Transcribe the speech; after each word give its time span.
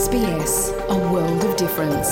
SBS, 0.00 0.52
a 0.88 0.98
world 1.12 1.42
of 1.44 1.52
difference. 1.56 2.10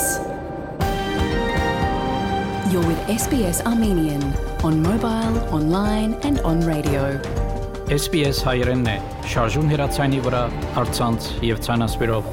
You're 2.71 2.85
with 2.89 3.01
SBS 3.21 3.65
Armenian 3.65 4.21
on 4.63 4.83
mobile, 4.83 5.35
online 5.59 6.13
and 6.27 6.37
on 6.49 6.61
radio. 6.71 7.01
SBS 7.95 8.43
հայերենն 8.45 8.91
է, 8.93 8.95
շարժուն 9.33 9.73
հեռացանի 9.73 10.21
վրա, 10.27 10.43
արցանց 10.83 11.29
եւ 11.49 11.63
ցանասպիրով։ 11.65 12.29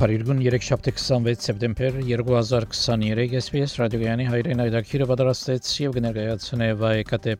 Փարիգուն 0.00 0.40
3 0.48 0.70
շաբթի 0.70 0.96
26 1.02 1.50
սեպտեմբեր 1.50 2.00
2023 2.08 3.38
SBS 3.44 3.78
ռադիոյանի 3.82 4.26
հայրեն 4.32 4.64
այդակիրը 4.66 5.12
պատրաստեց 5.12 5.76
եւ 5.84 6.00
կներկայացնե 6.00 6.72
վայեկատե 6.82 7.36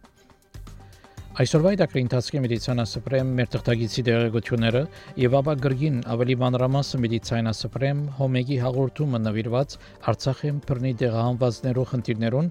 Այսօրվա 1.36 1.70
դակրի 1.76 2.00
ընթացքի 2.00 2.40
մեդիցինասպրեմ 2.42 3.32
մեր 3.36 3.48
թղթագիտի 3.52 4.04
դերակցությունները 4.06 4.80
եւ 5.20 5.34
ապա 5.36 5.54
գրգին 5.66 5.98
ավելի 6.14 6.36
մանրամասը 6.42 7.00
մեդիցինասպրեմ 7.02 8.00
հոմեգի 8.20 8.56
հաղորդումը 8.62 9.20
նվիրված 9.26 9.76
Արցախին 10.12 10.62
բռնի 10.70 10.94
դեղահանվածներով 11.02 11.90
խնդիրներուն 11.92 12.48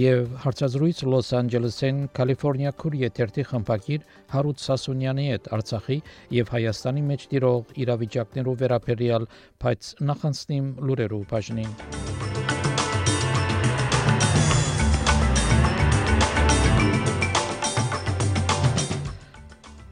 եւ 0.00 0.34
հարցազրույց 0.48 1.04
Լոս 1.14 1.30
Անջելեսեն 1.44 2.02
Կալիֆոռնիա 2.18 2.74
քուր 2.82 2.98
եթերթի 3.04 3.46
խմբակիր 3.54 4.10
Հարութ 4.34 4.66
Սասունյանի 4.66 5.30
հետ 5.30 5.50
Արցախի 5.54 6.00
եւ 6.42 6.54
Հայաստանի 6.58 7.08
մեջ 7.14 7.30
տիրող 7.36 7.74
իրավիճակներով 7.86 8.60
վերաբերյալ 8.66 9.30
բայց 9.62 9.94
նախանցնիմ 10.10 10.70
լուրերով 10.90 11.28
բաժնին 11.30 12.23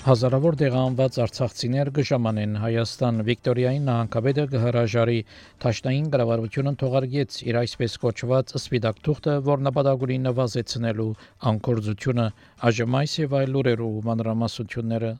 Հազարավոր 0.02 0.56
դեղանված 0.58 1.16
արցախցիներ 1.22 1.88
գժամանեն 1.94 2.56
Հայաստան 2.58 3.20
Վիկտորիայի 3.28 3.82
նահանգապետը 3.88 4.46
գհրաժարի 4.54 5.20
Թաշնային 5.62 6.08
կառավարությունը 6.14 6.72
թողարկեց 6.82 7.38
իր 7.46 7.60
այսպես 7.62 7.94
կոչված 8.06 8.54
սպիտակ 8.58 8.98
թուղթը, 9.06 9.38
որ 9.52 9.62
նպատակ 9.70 10.06
ունի 10.08 10.18
նվազեցնելու 10.26 11.10
անկորձությունը, 11.52 12.28
ԱԺՄ-ից 12.66 13.14
եւ 13.22 13.36
այլ 13.42 13.54
լուրերով 13.58 14.00
մանրամասությունները 14.10 15.12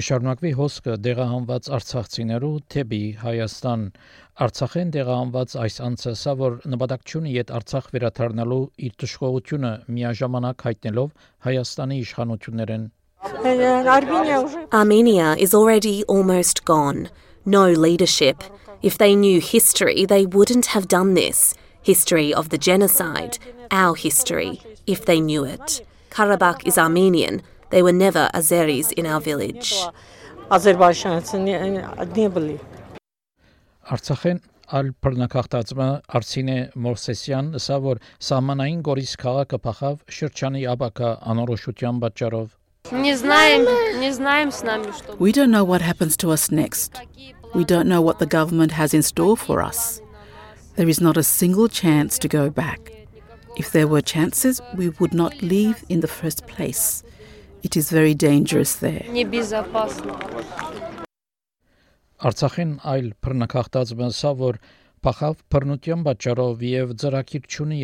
կշարունակվի 0.00 0.50
հոսքը 0.56 0.92
դեղահանված 1.04 1.66
արցախցիներու 1.76 2.52
թեպի 2.72 3.00
Հայաստան 3.20 3.82
Արցախեն 4.46 4.92
դեղահանված 4.94 5.56
այս 5.60 5.74
անձը 5.86 6.12
սա 6.20 6.32
որ 6.40 6.56
նպատակ 6.72 7.12
ունի 7.20 7.34
իդ 7.42 7.52
Արցախ 7.58 7.90
վերադառնալու 7.96 8.62
իր 8.86 8.94
դժգոհությունը 9.02 9.72
միաժամանակ 9.96 10.64
հայտնելով 10.68 11.10
Հայաստանի 11.48 11.98
իշխանություններեն 12.06 12.88
Armenia 14.80 15.28
is 15.36 15.52
already 15.52 15.94
almost 16.04 16.64
gone. 16.64 17.10
No 17.44 17.68
leadership. 17.68 18.42
If 18.80 18.96
they 18.96 19.14
knew 19.14 19.38
history, 19.40 20.06
they 20.06 20.24
wouldn't 20.24 20.72
have 20.72 20.88
done 20.88 21.12
this. 21.12 21.54
History 21.82 22.32
of 22.32 22.48
the 22.48 22.56
genocide, 22.56 23.36
our 23.70 23.94
history, 23.94 24.62
if 24.86 25.04
they 25.04 25.20
knew 25.20 25.44
it. 25.44 25.84
Karabakh 26.10 26.66
is 26.66 26.78
Armenian. 26.78 27.42
They 27.69 27.81
were 27.81 27.91
never 27.93 28.29
Azeris 28.33 28.91
in 28.93 29.05
our 29.05 29.21
village. 29.21 29.73
Արցախեն 33.85 34.39
ալ 34.77 34.87
բռնակախտածը 35.05 35.87
Արցինե 36.17 36.57
Մորսեսյան 36.85 37.49
ասա 37.59 37.75
որ 37.83 37.99
սահմանային 38.27 38.79
Գորիս 38.87 39.13
քաղաքը 39.21 39.59
փախավ 39.65 39.97
շրջանի 40.17 40.63
աբակա 40.73 41.09
անորոշության 41.33 41.99
պատճառով 42.05 42.47
Не 42.91 43.15
знаем, 43.17 43.65
не 43.99 44.11
знаем 44.13 44.51
с 44.51 44.61
нами, 44.61 44.91
что 44.91 45.13
We 45.17 45.31
don't 45.31 45.49
know 45.49 45.63
what 45.63 45.81
happens 45.81 46.15
to 46.17 46.31
us 46.31 46.51
next. 46.51 47.01
We 47.55 47.63
don't 47.65 47.87
know 47.87 48.01
what 48.01 48.19
the 48.19 48.27
government 48.27 48.73
has 48.73 48.93
in 48.93 49.01
store 49.01 49.35
for 49.35 49.63
us. 49.63 50.01
There 50.75 50.89
is 50.89 51.01
not 51.01 51.17
a 51.17 51.23
single 51.23 51.67
chance 51.67 52.19
to 52.19 52.27
go 52.27 52.49
back. 52.49 52.91
If 53.57 53.71
there 53.71 53.87
were 53.87 54.01
chances, 54.01 54.61
we 54.75 54.89
would 54.99 55.13
not 55.13 55.41
leave 55.41 55.83
in 55.89 56.01
the 56.01 56.07
first 56.07 56.45
place. 56.45 57.03
It 57.62 57.76
is 57.76 57.90
very 57.90 58.14
dangerous 58.14 58.74
there. 58.84 59.04
Արցախին 62.20 62.72
այլ 62.84 63.06
որ 63.24 64.58
փախավ 65.04 65.36
բռնության 65.52 66.00
պատճառով 66.06 66.62
եւ 66.68 66.90
ծրագիր 67.00 67.44
չունի 67.48 67.78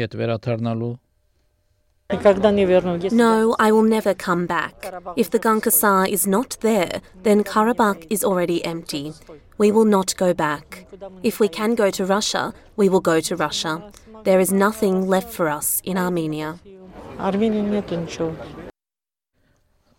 No, 2.09 3.56
I 3.59 3.72
will 3.72 3.82
never 3.82 4.15
come 4.15 4.47
back. 4.47 4.94
If 5.16 5.31
the 5.31 5.41
Gankasar 5.41 6.09
is 6.09 6.25
not 6.25 6.56
there, 6.60 7.00
then 7.25 7.42
Karabakh 7.42 8.06
is 8.10 8.22
already 8.22 8.65
empty. 8.65 9.12
We 9.59 9.72
will 9.72 9.84
not 9.84 10.15
go 10.16 10.32
back. 10.32 10.86
If 11.25 11.41
we 11.41 11.48
can 11.48 11.75
go 11.75 11.91
to 11.91 12.04
Russia, 12.04 12.54
we 12.76 12.88
will 12.88 13.00
go 13.00 13.19
to 13.20 13.34
Russia. 13.34 13.91
There 14.22 14.38
is 14.38 14.53
nothing 14.53 15.09
left 15.09 15.32
for 15.32 15.48
us 15.48 15.82
in 15.84 15.98
Armenia. 15.98 16.60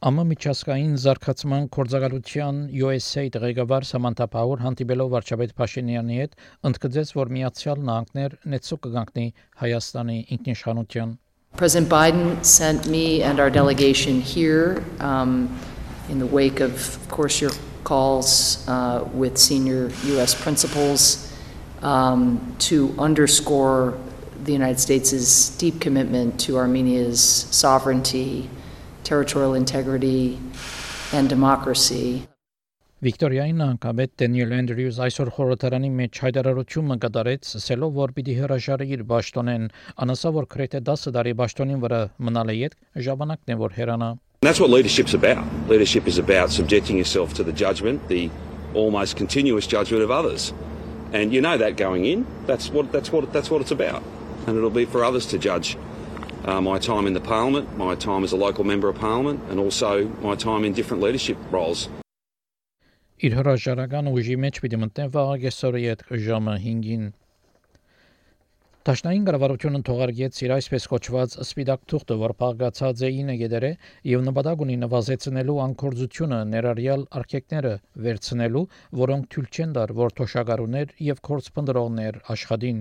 Ամա 0.05 0.23
միջազգային 0.29 0.91
զարգացման 1.01 1.63
կորցակալության 1.73 2.57
USA 2.85 3.21
ղեկավար 3.41 3.85
Սամանթա 3.89 4.25
Պաուր 4.29 4.59
հանդիպելով 4.61 5.07
վարչապետ 5.13 5.53
Փաշինյանի 5.57 6.17
հետ 6.21 6.35
ընդգծեց, 6.69 7.13
որ 7.17 7.31
Միացյալ 7.37 7.79
Նահանգներ 7.87 8.35
նեցու 8.53 8.77
կգանքնի 8.83 9.23
Հայաստանի 9.61 10.17
ինքնիշխանության 10.35 11.15
President 11.57 11.89
Biden 11.89 12.43
sent 12.43 12.85
me 12.85 13.23
and 13.23 13.39
our 13.39 13.49
delegation 13.49 14.21
here 14.21 14.83
um, 14.99 15.49
in 16.09 16.19
the 16.19 16.27
wake 16.27 16.59
of, 16.59 16.75
of 17.01 17.09
course, 17.09 17.41
your 17.41 17.55
calls 17.83 18.67
uh, 18.67 19.03
with 19.15 19.39
senior 19.39 19.89
U.S. 20.13 20.35
principals 20.35 21.33
um, 21.81 22.37
to 22.69 22.93
underscore 22.99 23.97
the 24.43 24.53
United 24.53 24.79
States' 24.79 25.49
deep 25.57 25.81
commitment 25.81 26.39
to 26.41 26.57
Armenia's 26.57 27.47
sovereignty, 27.49 28.47
territorial 29.09 29.53
integrity, 29.55 30.37
and 31.13 31.29
democracy. 31.29 32.27
Վիկտորիայի 33.05 33.51
նահանգապետ 33.53 34.11
Դենիել 34.17 34.53
Էնդրյուզ 34.57 34.95
այսօր 35.05 35.29
խորհրդարանի 35.35 35.89
մեջ 35.99 36.19
հայտարարությունը 36.23 36.95
կատարեց, 37.03 37.49
ասելով, 37.59 37.91
որ 37.93 38.13
պիտի 38.17 38.35
հրաժարի 38.39 38.87
իր 38.95 39.03
ճշտոնեն, 39.11 39.67
անասա 40.01 40.31
որ 40.37 40.47
քրեթե 40.53 40.81
10 40.87 41.13
տարի 41.17 41.33
ճշտոնին 41.41 41.83
վրա 41.83 41.99
մնալ 42.25 42.51
է 42.53 42.55
իդ, 42.65 42.77
ժամանակն 43.07 43.53
է 43.53 43.57
որ 43.61 43.77
հերանա։ 43.77 44.09
That's 44.41 44.59
what 44.59 44.73
leadership's 44.73 45.13
about. 45.13 45.45
Leadership 45.69 46.07
is 46.07 46.17
about 46.17 46.49
subjecting 46.49 46.97
yourself 46.97 47.35
to 47.35 47.43
the 47.43 47.53
judgment, 47.53 48.07
the 48.07 48.31
almost 48.73 49.15
continuous 49.15 49.67
judgment 49.67 50.01
of 50.01 50.09
others. 50.09 50.53
And 51.13 51.31
you 51.31 51.41
know 51.41 51.57
that 51.57 51.77
going 51.77 52.05
in. 52.05 52.25
That's 52.47 52.69
what 52.69 52.91
that's 52.91 53.11
what 53.11 53.31
that's 53.31 53.49
what 53.49 53.61
it's 53.61 53.71
about. 53.71 54.01
And 54.47 54.57
it'll 54.57 54.73
be 54.73 54.85
for 54.85 55.03
others 55.03 55.25
to 55.27 55.37
judge 55.37 55.77
uh, 56.47 56.61
my 56.61 56.79
time 56.79 57.05
in 57.07 57.13
the 57.13 57.25
parliament, 57.33 57.65
my 57.77 57.93
time 57.95 58.23
as 58.23 58.31
a 58.31 58.37
local 58.37 58.63
member 58.63 58.87
of 58.89 58.95
parliament, 58.95 59.39
and 59.49 59.59
also 59.59 60.07
my 60.21 60.35
time 60.35 60.63
in 60.63 60.73
different 60.73 61.03
leadership 61.03 61.37
roles. 61.51 61.89
Իր 63.17 63.33
հրաժարական 63.33 64.11
ուժի 64.13 64.35
մեջ 64.37 64.59
պիտի 64.61 64.77
մտնեն 64.77 65.07
վաղ 65.13 65.31
այսօրի 65.49 65.87
այդ 65.91 66.03
ժամը 66.25 66.53
5-ին։ 66.65 67.07
Տաշնային 68.87 69.23
կառավարությունը 69.27 69.79
թողարկեց 69.87 70.37
իր 70.45 70.51
այսպես 70.55 70.85
կոչված 70.91 71.33
սպիտակ 71.43 71.81
թուղթը, 71.91 72.15
որ 72.21 72.33
փաղկացած 72.43 73.01
է 73.03 73.09
9 73.15 73.33
գեդերը 73.41 73.71
եւ 74.11 74.23
նպատակ 74.27 74.63
ունի 74.67 74.77
նվազեցնելու 74.83 75.57
անկորձությունը 75.65 76.39
ներառյալ 76.53 77.03
արկեկները 77.19 77.73
վերցնելու, 78.05 78.63
որոնք 79.01 79.27
թույլ 79.33 79.49
չեն 79.57 79.75
տար, 79.75 79.95
որ 79.97 80.15
թոշակառուներ 80.21 80.95
եւ 81.09 81.21
կորցպնդրողներ 81.27 82.21
աշխատին։ 82.37 82.79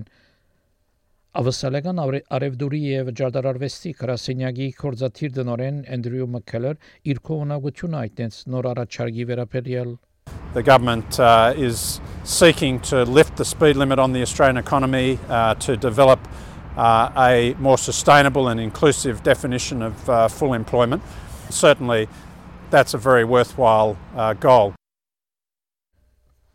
Ավսալական 1.35 1.99
արևդուրի 2.35 2.79
եւ 2.83 3.09
ջարդարարվեստի 3.15 3.91
գրասենյակի 4.01 4.65
կորզաթիր 4.81 5.31
դնորեն 5.37 5.77
Էնդրյու 5.95 6.25
Մքելեր 6.33 6.89
իր 7.07 7.21
կողմնակությունը 7.29 7.99
այդտենց 8.01 8.39
նոր 8.51 8.67
առաջարկի 8.71 9.27
վերաբերյալ 9.29 9.93
The 10.53 10.63
government 10.63 11.19
uh, 11.21 11.53
is 11.55 12.01
seeking 12.25 12.81
to 12.91 13.05
lift 13.05 13.37
the 13.37 13.45
speed 13.45 13.77
limit 13.77 13.97
on 13.97 14.11
the 14.11 14.21
Australian 14.21 14.57
economy 14.57 15.17
uh, 15.29 15.55
to 15.55 15.77
develop 15.77 16.19
uh, 16.75 17.09
a 17.15 17.55
more 17.59 17.77
sustainable 17.77 18.49
and 18.49 18.59
inclusive 18.59 19.23
definition 19.23 19.81
of 19.81 20.09
uh, 20.09 20.27
full 20.27 20.53
employment. 20.53 21.01
Certainly, 21.49 22.09
that's 22.69 22.93
a 22.93 22.97
very 22.97 23.23
worthwhile 23.23 23.97
uh, 24.17 24.33
goal. 24.33 24.75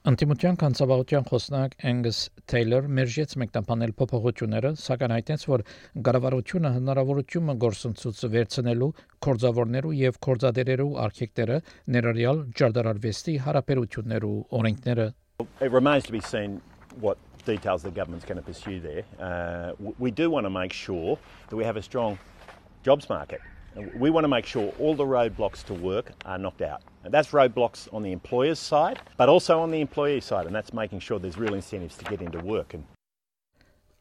Անտիմության 0.01 0.55
կանցավարության 0.57 1.25
խոսնակ 1.29 1.73
Angus 1.85 2.19
Taylor 2.49 2.87
մերժեց 2.89 3.35
մեկնաբանել 3.37 3.91
փոփոխությունները, 3.99 4.71
սակայն 4.81 5.11
հայտնեց, 5.13 5.43
որ 5.51 5.63
կառավարությունը 6.07 6.71
հնարավորությունը 6.77 7.55
գործընծուց 7.61 8.21
վերցնելու 8.35 8.87
կորձավորներու 9.27 9.91
եւ 9.99 10.17
կորձադերերու 10.25 10.89
արխիեկտերը 11.05 11.59
ներառյալ 11.95 12.41
ջարդարարվեստի 12.61 13.35
հարաբերություններու 13.45 14.33
օրենքները 14.61 15.07
It 15.61 15.71
remains 15.71 16.03
to 16.05 16.11
be 16.11 16.21
seen 16.21 16.61
what 16.99 17.17
details 17.45 17.83
the 17.83 17.91
government's 17.91 18.25
going 18.25 18.41
to 18.41 18.45
pursue 18.45 18.79
there. 18.79 19.05
Uh, 19.19 19.73
we 19.99 20.09
do 20.09 20.31
want 20.31 20.45
to 20.45 20.49
make 20.49 20.73
sure 20.73 21.19
that 21.49 21.55
we 21.55 21.63
have 21.63 21.77
a 21.77 21.81
strong 21.83 22.17
jobs 22.83 23.07
market. 23.07 23.41
We 23.95 24.09
want 24.09 24.23
to 24.23 24.27
make 24.27 24.47
sure 24.47 24.73
all 24.79 24.95
the 24.95 25.05
roadblocks 25.05 25.63
to 25.65 25.75
work 25.75 26.11
are 26.25 26.39
knocked 26.39 26.63
out. 26.63 26.81
And 27.03 27.13
that's 27.13 27.29
roadblocks 27.29 27.91
on 27.93 28.03
the 28.03 28.11
employer's 28.11 28.59
side, 28.59 28.99
but 29.17 29.27
also 29.27 29.59
on 29.59 29.71
the 29.71 29.81
employee 29.81 30.21
side, 30.21 30.45
and 30.45 30.55
that's 30.55 30.73
making 30.73 30.99
sure 30.99 31.17
there's 31.19 31.37
real 31.37 31.55
incentives 31.55 31.97
to 31.97 32.05
get 32.05 32.21
into 32.21 32.39
work. 32.39 32.73
And 32.73 32.85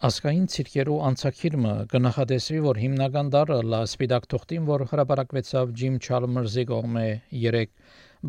Ասկային 0.01 0.47
ցիրկերու 0.49 0.95
անցակիրմը 1.11 1.73
կնախադեսվի, 1.93 2.61
որ 2.65 2.79
հիմնական 2.81 3.27
դարը 3.35 3.57
լա 3.69 3.81
սպիդակ 3.85 4.27
թուղթին, 4.33 4.63
որ 4.71 4.85
հրապարակվեցավ 4.95 5.75
Ջիմ 5.77 5.99
Չալմերզի 6.01 6.63
կողմէ 6.71 7.03
3 7.43 7.67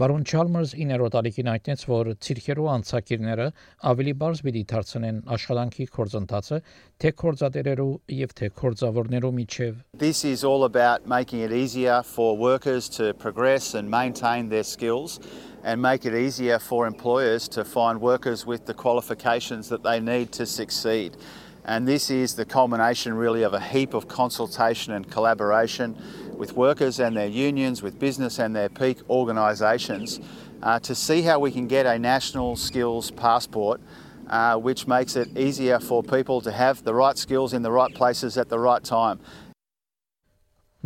Բարոն 0.01 0.25
Չալմերս 0.27 0.73
9-րդ 0.79 1.13
տարիքին 1.15 1.51
հայտնեց, 1.51 1.85
որ 1.91 2.09
ցիրքերու 2.27 2.67
անցակիրները 2.73 3.45
ավելի 3.91 4.13
բարձ 4.19 4.41
պիտի 4.47 4.63
դարձնեն 4.71 5.17
աշխատանքի 5.35 5.87
կորձընթացը 5.95 6.59
թե 7.03 7.11
կորձատերերու 7.21 7.91
եւ 8.19 8.35
թե 8.41 8.49
կորձավորներու 8.59 9.31
միջև 9.39 9.79
This 10.03 10.25
is 10.27 10.43
all 10.43 10.67
about 10.67 11.07
making 11.07 11.39
it 11.47 11.55
easier 11.55 12.03
for 12.03 12.35
workers 12.35 12.87
to 12.99 13.13
progress 13.15 13.75
and 13.75 13.87
maintain 13.87 14.47
their 14.51 14.67
skills 14.67 15.19
and 15.63 15.81
make 15.81 16.05
it 16.05 16.15
easier 16.15 16.59
for 16.59 16.87
employers 16.87 17.47
to 17.49 17.63
find 17.63 18.01
workers 18.01 18.45
with 18.45 18.65
the 18.65 18.73
qualifications 18.73 19.67
that 19.69 19.83
they 19.83 19.99
need 19.99 20.31
to 20.31 20.45
succeed. 20.45 21.15
And 21.64 21.88
this 21.88 22.10
is 22.10 22.34
the 22.34 22.44
culmination 22.44 23.14
really 23.14 23.42
of 23.42 23.52
a 23.52 23.60
heap 23.60 23.92
of 23.94 24.06
consultation 24.06 24.92
and 24.92 25.10
collaboration 25.10 25.96
with 26.36 26.56
workers 26.56 27.00
and 27.00 27.16
their 27.16 27.26
unions, 27.26 27.82
with 27.82 27.98
business 27.98 28.38
and 28.38 28.54
their 28.54 28.68
peak 28.68 28.98
organisations 29.10 30.20
uh, 30.62 30.78
to 30.80 30.94
see 30.94 31.22
how 31.22 31.40
we 31.40 31.50
can 31.50 31.66
get 31.66 31.86
a 31.86 31.98
national 31.98 32.56
skills 32.56 33.10
passport 33.10 33.80
uh, 34.28 34.56
which 34.56 34.86
makes 34.86 35.16
it 35.16 35.36
easier 35.36 35.78
for 35.78 36.02
people 36.02 36.40
to 36.40 36.52
have 36.52 36.82
the 36.84 36.94
right 36.94 37.16
skills 37.16 37.52
in 37.52 37.62
the 37.62 37.70
right 37.70 37.94
places 37.94 38.36
at 38.36 38.48
the 38.48 38.58
right 38.58 38.84
time. 38.84 39.18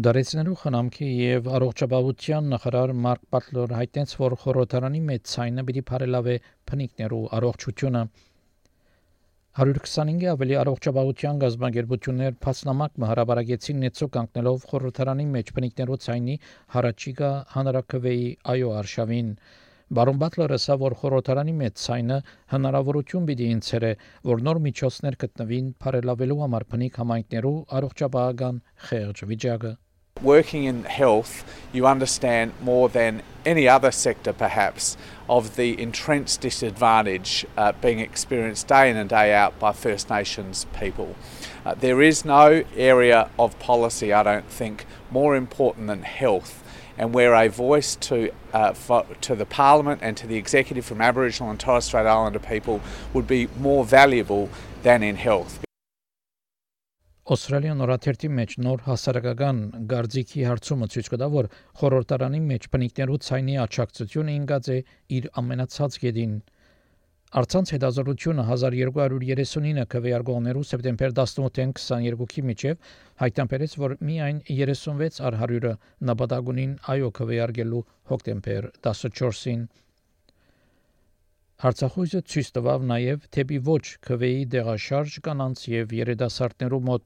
Դարեցնելու 0.00 0.54
խնամքի 0.56 1.06
եւ 1.20 1.48
առողջապահության 1.56 2.46
նախարար 2.54 2.92
Մարկ 3.04 3.24
Պատլոր 3.34 3.72
հայտնեց, 3.76 4.14
որ 4.16 4.36
խորհրդարանի 4.42 5.00
մեծ 5.08 5.26
ցայնը 5.32 5.64
պիտի 5.68 5.82
բարելավե 5.90 6.36
փնիկներու 6.70 7.24
առողջությունը 7.36 8.02
125-ի 9.55 10.27
ավելի 10.29 10.55
առողջապահության 10.59 11.37
գազագերբություններ 11.41 12.33
փաստնամակ 12.45 12.97
մհարաբարագեցին 13.03 13.77
նեցո 13.83 14.07
կանգնելով 14.15 14.65
խորհրդարանի 14.71 15.27
մեջ 15.35 15.51
բնիկներու 15.59 15.97
ցայնի 16.05 16.35
հարաճիգա 16.75 17.29
հանրակրվեի 17.53 18.25
այո 18.55 18.73
արշավին 18.81 19.29
Բարոն 19.95 20.19
Բատլերը 20.25 20.59
ասա, 20.59 20.77
որ 20.83 20.97
խորհրդարանի 20.99 21.55
մեծ 21.61 21.79
ցայնը 21.85 22.19
հնարավորություն 22.55 23.31
պիտի 23.31 23.49
ինցերը, 23.55 23.93
որ 24.33 24.45
նոր 24.49 24.61
միջոցներ 24.67 25.19
գտնվին 25.23 25.71
բարելավելու 25.85 26.39
համար 26.43 26.67
բնիկ 26.75 27.01
համայնքներու 27.05 27.57
առողջապահական 27.79 28.61
խեղճ 28.89 29.25
վիճակը 29.31 29.75
Working 30.21 30.63
in 30.63 30.85
health, 30.85 31.43
you 31.73 31.85
understand 31.85 32.53
more 32.61 32.87
than 32.87 33.21
any 33.45 33.67
other 33.67 33.91
sector 33.91 34.31
perhaps 34.31 34.95
of 35.29 35.57
the 35.57 35.79
entrenched 35.79 36.39
disadvantage 36.39 37.45
uh, 37.57 37.73
being 37.73 37.99
experienced 37.99 38.67
day 38.67 38.89
in 38.89 38.95
and 38.95 39.09
day 39.09 39.33
out 39.33 39.59
by 39.59 39.73
First 39.73 40.09
Nations 40.09 40.67
people. 40.79 41.15
Uh, 41.65 41.75
there 41.75 42.01
is 42.01 42.23
no 42.23 42.63
area 42.77 43.29
of 43.37 43.59
policy, 43.59 44.13
I 44.13 44.23
don't 44.23 44.49
think, 44.49 44.85
more 45.11 45.35
important 45.35 45.87
than 45.87 46.03
health. 46.03 46.63
And 46.97 47.13
where 47.13 47.35
a 47.35 47.49
voice 47.49 47.97
to, 47.97 48.31
uh, 48.53 48.71
for, 48.73 49.05
to 49.19 49.35
the 49.35 49.45
Parliament 49.45 49.99
and 50.01 50.15
to 50.15 50.25
the 50.25 50.37
Executive 50.37 50.85
from 50.85 51.01
Aboriginal 51.01 51.51
and 51.51 51.59
Torres 51.59 51.85
Strait 51.85 52.07
Islander 52.07 52.39
people 52.39 52.79
would 53.13 53.27
be 53.27 53.49
more 53.59 53.83
valuable 53.83 54.49
than 54.81 55.03
in 55.03 55.17
health. 55.17 55.59
Ավստրալիան 57.25 57.79
նորաթերթի 57.81 58.29
մեջ 58.37 58.51
նոր 58.61 58.81
հասարակական 58.85 59.59
գարձիկի 59.91 60.43
հարցումը 60.45 60.87
ցույց 60.93 61.07
կտա, 61.09 61.27
որ 61.35 61.47
խորհրդարանի 61.79 62.41
մեջ 62.49 62.67
բնիկներու 62.75 63.15
ցայնի 63.27 63.55
աճակցությունը 63.63 64.35
ինգած 64.39 64.67
է 64.73 64.75
իր 65.17 65.25
ամենացած 65.41 65.97
գեդին։ 66.03 66.35
Արցանց 67.41 67.71
հետազոտությունը 67.75 68.45
1239 68.49 69.87
քվեարկողներու 69.95 70.65
սեպտեմբեր 70.71 71.15
18-ին 71.23 71.73
22-ի 71.79 72.45
միջև 72.51 72.93
հայտնաբերեց, 73.23 73.73
որ 73.85 73.97
միայն 74.11 74.43
36 74.59 75.19
առ 75.25 75.39
100-ը 75.47 75.73
նպատակունին 76.11 76.77
այո 76.93 77.09
քվեարկելու 77.21 77.81
հոկտեմբեր 78.13 78.69
14-ին 78.85 79.65
Հարցախույզը 81.63 82.19
ցույց 82.31 82.47
տվավ 82.55 82.81
նաև 82.87 83.27
թեպի 83.35 83.57
ոչ 83.65 83.83
քվեի 84.05 84.39
դեղաշարժ 84.53 85.13
կանանց 85.27 85.61
եւ 85.71 85.93
երիտասարդներու 85.97 86.79
մոտ 86.89 87.05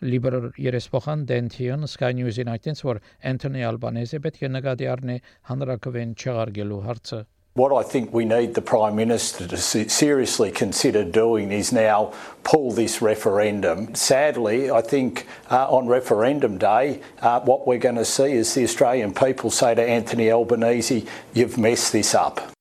Liberal 0.00 0.50
երեսփոխան 0.56 1.26
Dentian 1.28 1.86
Sky 1.86 2.14
News-ին 2.16 2.48
այդտենց 2.54 2.80
որ 2.86 3.02
Anthony 3.32 3.66
Albanese 3.68 4.20
պետք 4.24 4.46
է 4.48 4.50
նկատի 4.54 4.88
առնի 4.94 5.16
հանրակրվեն 5.50 6.14
չեղարկելու 6.16 6.80
հարցը 6.86 7.26
What 7.54 7.72
I 7.74 7.82
think 7.82 8.14
we 8.14 8.24
need 8.24 8.54
the 8.54 8.62
Prime 8.62 8.94
Minister 8.94 9.46
to 9.48 9.56
seriously 9.56 10.52
consider 10.52 11.02
doing 11.02 11.50
is 11.50 11.72
now 11.72 12.12
pull 12.44 12.70
this 12.70 13.02
referendum. 13.02 13.92
Sadly, 13.96 14.70
I 14.70 14.80
think 14.80 15.26
uh, 15.50 15.66
on 15.68 15.88
referendum 15.88 16.58
day, 16.58 17.02
uh, 17.20 17.40
what 17.40 17.66
we're 17.66 17.78
going 17.78 17.96
to 17.96 18.04
see 18.04 18.32
is 18.32 18.54
the 18.54 18.62
Australian 18.62 19.12
people 19.12 19.50
say 19.50 19.74
to 19.74 19.82
Anthony 19.82 20.30
Albanese, 20.30 21.04
You've 21.34 21.58
messed 21.58 21.92
this 21.92 22.14
up. 22.14 22.52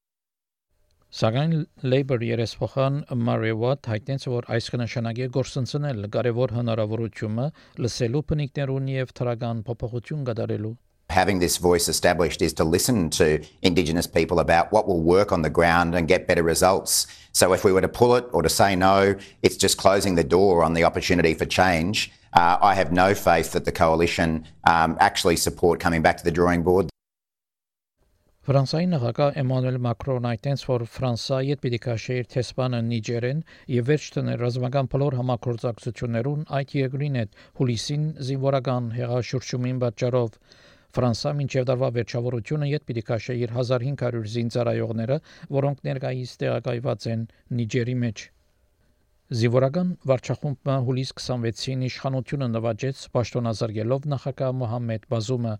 Սակայն 1.14 1.54
Labour 1.82 2.22
երեսփոխան 2.22 3.00
Murray 3.18 3.56
Watt 3.58 3.88
հայտնեց, 3.90 4.28
որ 4.30 4.46
այս 4.54 4.68
կնշանակի 4.76 5.26
գործընծնել 5.34 6.04
կարևոր 6.14 6.52
հնարավորությունը 6.58 7.46
լսելու 7.82 8.22
բնիկներուն 8.30 8.92
եւ 8.94 9.16
թրական 9.18 9.64
փոփոխություն 9.66 10.22
կատարելու 10.30 10.76
having 11.10 11.40
this 11.40 11.58
voice 11.58 11.90
established 11.90 12.42
is 12.42 12.54
to 12.54 12.64
listen 12.64 13.10
to 13.10 13.44
Indigenous 13.64 14.06
people 14.06 14.40
about 14.40 14.72
what 14.72 14.88
will 14.88 15.02
work 15.02 15.32
on 15.32 15.42
the 15.42 15.50
ground 15.50 15.96
and 15.96 16.08
get 16.08 16.28
better 16.28 16.44
results. 16.44 17.08
So, 17.32 17.52
if 17.54 17.64
we 17.64 17.74
were 17.74 17.82
to 17.82 17.90
pull 17.90 18.16
it 18.16 18.26
or 18.32 18.44
to 18.44 18.50
say 18.50 18.76
no, 18.76 19.16
it's 19.42 19.58
just 19.58 19.80
closing 19.80 20.14
the 20.16 20.24
door 20.24 20.64
on 20.64 20.76
the 20.76 20.84
opportunity 20.84 21.34
for 21.34 21.46
change. 21.46 22.12
Uh, 22.34 22.58
I 22.62 22.76
have 22.76 22.92
no 22.92 23.16
faith 23.16 23.54
that 23.54 23.66
the 23.66 23.72
coalition 23.72 24.46
um, 24.66 24.96
actually 25.00 25.38
support 25.38 25.80
coming 25.80 26.04
back 26.04 26.18
to 26.18 26.24
the 26.24 26.32
drawing 26.32 26.62
board. 26.62 26.90
Ֆրանսիայի 28.45 28.89
նախագահ 28.93 29.37
Էմանուել 29.41 29.77
Մակրոն 29.85 30.27
այդտենց 30.29 30.63
որ 30.69 30.83
Ֆրանսիայի 30.95 31.47
հետ 31.51 31.61
պիտի 31.63 31.79
քաշի 31.85 32.17
իր 32.21 32.27
տեսփանը 32.35 32.81
Նիջերեն 32.89 33.39
եւ 33.75 33.87
վերջ 33.89 34.09
տներ 34.17 34.43
ռազմական 34.45 34.91
բոլոր 34.95 35.15
համակորձակցություններուն 35.19 36.43
այդ 36.59 36.75
երկրին 36.77 37.17
հետ 37.21 37.39
հուլիսին 37.61 38.05
զինվորական 38.29 38.91
հեղաշրջումին 38.99 39.79
պատճառով 39.85 40.37
Ֆրանսա 40.99 41.33
մինչև 41.39 41.65
դարվա 41.73 41.91
վերջավորությունը 41.97 42.69
յետ 42.69 42.85
պիտի 42.91 43.05
քաշի 43.09 43.39
իր 43.47 43.57
1500 43.63 44.29
զինծառայողները, 44.35 45.19
որոնք 45.57 45.83
ներկայիս 45.89 46.37
տեղակայված 46.45 47.09
են 47.15 47.25
Նիջերի 47.63 47.97
մեջ։ 48.05 48.27
Զիվորական 49.41 49.97
վարչախումբը 50.13 50.77
հուլիս 50.91 51.17
26-ին 51.17 51.89
իշխանությունը 51.89 52.53
նվաճեց 52.61 53.09
պաշտոնազարգելով 53.17 54.13
նախագահ 54.13 54.57
Մոհամեդ 54.61 55.11
Բազումը 55.15 55.57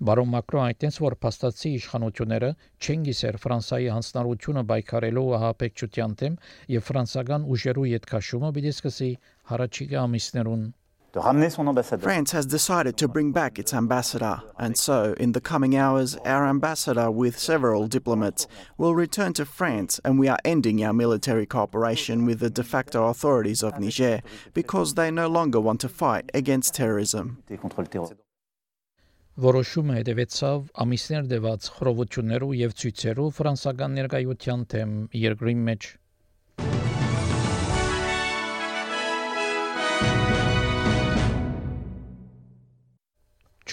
Բարոն 0.00 0.30
Մակրոն 0.32 0.62
այդտենց 0.70 0.96
որ 1.04 1.14
փաստացի 1.20 1.70
իշխանությունները 1.76 2.48
չեն 2.80 3.02
գիսեր 3.08 3.36
Ֆրանսիայի 3.42 3.88
հանձնառությունը 3.92 4.62
բայկարելու 4.70 5.24
ահապեկչության 5.38 6.14
դեմ 6.22 6.38
եւ 6.72 6.86
ֆրանսական 6.88 7.44
ուժերու 7.56 7.88
յետքաշումը 7.90 8.52
պիտի 8.56 8.72
սկսի 8.76 9.10
հարաճիգա 9.52 10.04
ամիսներուն 10.08 10.68
France 11.12 12.30
has 12.30 12.46
decided 12.46 12.96
to 12.96 13.08
bring 13.08 13.32
back 13.32 13.58
its 13.58 13.74
ambassador, 13.74 14.42
and 14.56 14.76
so, 14.76 15.16
in 15.18 15.32
the 15.32 15.40
coming 15.40 15.76
hours, 15.76 16.14
our 16.24 16.46
ambassador, 16.46 17.10
with 17.10 17.36
several 17.36 17.88
diplomats, 17.88 18.46
will 18.78 18.94
return 18.94 19.32
to 19.32 19.44
France, 19.44 19.98
and 20.04 20.20
we 20.20 20.28
are 20.28 20.38
ending 20.44 20.84
our 20.84 20.92
military 20.92 21.46
cooperation 21.46 22.26
with 22.26 22.38
the 22.38 22.48
de 22.48 22.62
facto 22.62 23.06
authorities 23.06 23.64
of 23.64 23.80
Niger 23.80 24.22
because 24.54 24.94
they 24.94 25.10
no 25.10 25.26
longer 25.26 25.60
want 25.60 25.80
to 25.80 25.88
fight 25.88 26.30
against 26.32 26.74
terrorism. 26.76 27.42
Որոշումը 29.43 29.95
հետևեցավ 29.97 30.67
ամիսներ 30.83 31.25
դեված 31.31 31.65
խռովություններով 31.77 32.51
եւ 32.55 32.75
ցույցերով 32.81 33.31
ֆրանսական 33.39 33.97
ներկայության 33.99 34.61
թեմ 34.73 34.93
երկրի 35.21 35.55
մեջ։ 35.69 35.87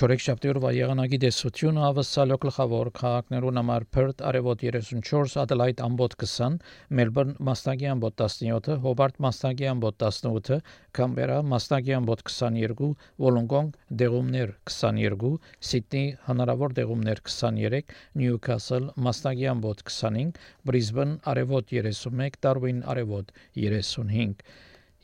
Չորեքշաբթի 0.03 0.49
օրվա 0.51 0.71
եղանակի 0.75 1.19
դեսությունը 1.23 1.83
ավսալո 1.89 2.37
գլխավոր 2.43 2.89
քաղաքներուն 2.97 3.59
համար 3.61 3.85
Perth 3.97 4.23
արևոտ 4.31 4.65
34, 4.67 5.37
Adelaide 5.43 5.85
ամբոտ 5.85 6.17
20, 6.23 6.57
Melbourne 6.99 7.37
մասնագի 7.49 7.87
ամբոտ 7.93 8.25
17, 8.25 8.81
Hobart 8.87 9.21
մասնագի 9.23 9.69
ամբոտ 9.75 10.03
18, 10.09 10.59
Canberra 10.99 11.37
մասնագի 11.53 11.95
ամբոտ 12.01 12.25
22, 12.33 12.91
Wollongong 13.23 13.71
դեղումներ 14.03 14.57
22, 14.73 15.33
Sydney 15.71 16.19
հնարավոր 16.27 16.75
դեղումներ 16.81 17.23
23, 17.31 17.95
Newcastle 18.25 18.91
մասնագի 19.07 19.49
ամբոտ 19.55 19.87
25, 19.87 20.43
Brisbane 20.67 21.21
արևոտ 21.31 21.71
31, 21.79 22.43
Darwin 22.43 22.83
արևոտ 22.91 23.31
35 23.55 24.43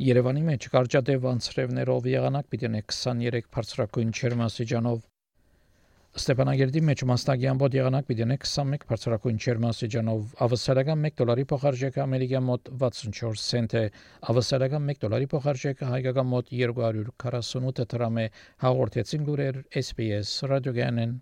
Երևանի 0.04 0.42
մեջ 0.50 0.70
կարճատև 0.74 1.26
անցրևներով 1.32 2.08
եղանակ 2.12 2.48
պիտի 2.54 2.70
23 2.76 3.50
բարձրակույն 3.58 4.14
չերմասիջանով 4.20 5.04
Ստեփանագերդի 6.14 6.82
մեջ 6.88 7.02
մասնագի 7.10 7.48
ամբողջ 7.52 7.76
եղանակ 7.78 8.08
պիտի 8.10 8.26
21 8.32 8.84
բարձրակույն 8.90 9.40
չերմասիջանով 9.46 10.36
ավսարական 10.46 11.08
1 11.10 11.18
դոլարի 11.22 11.46
փոխարժեքը 11.54 12.04
ամերիկյան 12.06 12.48
մոտ 12.50 12.72
64 12.84 13.42
سنت 13.46 13.76
է 13.82 13.84
ավսարական 14.34 14.94
1 14.94 15.04
դոլարի 15.08 15.30
փոխարժեքը 15.34 15.92
հայկական 15.96 16.32
մոտ 16.38 16.56
248 16.62 17.86
դրամ 17.98 18.24
է 18.26 18.30
հաղորդեցին 18.68 19.30
լուրեր 19.30 19.62
SPS 19.86 20.36
ռադիոգյանեն 20.54 21.22